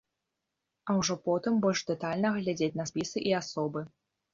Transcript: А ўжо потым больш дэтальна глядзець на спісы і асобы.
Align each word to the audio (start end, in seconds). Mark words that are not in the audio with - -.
А 0.89 0.95
ўжо 1.01 1.17
потым 1.29 1.53
больш 1.67 1.85
дэтальна 1.93 2.35
глядзець 2.41 2.75
на 2.83 2.91
спісы 2.95 3.17
і 3.31 3.41
асобы. 3.47 3.91